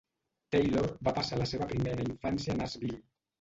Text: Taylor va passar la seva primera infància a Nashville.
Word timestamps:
Taylor 0.53 0.87
va 1.07 1.13
passar 1.17 1.39
la 1.41 1.47
seva 1.51 1.67
primera 1.75 2.07
infància 2.09 2.57
a 2.57 2.59
Nashville. 2.63 2.99